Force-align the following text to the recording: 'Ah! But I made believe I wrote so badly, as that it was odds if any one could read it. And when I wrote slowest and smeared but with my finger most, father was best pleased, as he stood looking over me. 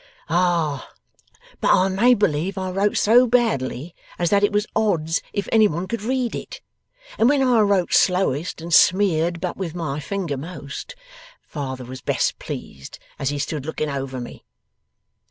'Ah! 0.29 0.89
But 1.59 1.67
I 1.69 1.87
made 1.89 2.17
believe 2.17 2.57
I 2.57 2.71
wrote 2.71 2.97
so 2.97 3.27
badly, 3.27 3.93
as 4.17 4.31
that 4.31 4.43
it 4.43 4.51
was 4.51 4.65
odds 4.75 5.21
if 5.31 5.47
any 5.51 5.67
one 5.67 5.87
could 5.87 6.01
read 6.01 6.33
it. 6.33 6.59
And 7.19 7.29
when 7.29 7.43
I 7.43 7.59
wrote 7.59 7.93
slowest 7.93 8.61
and 8.61 8.73
smeared 8.73 9.39
but 9.39 9.57
with 9.57 9.75
my 9.75 9.99
finger 9.99 10.37
most, 10.37 10.95
father 11.47 11.85
was 11.85 12.01
best 12.01 12.39
pleased, 12.39 12.97
as 13.19 13.29
he 13.29 13.37
stood 13.37 13.63
looking 13.67 13.91
over 13.91 14.19
me. 14.19 14.43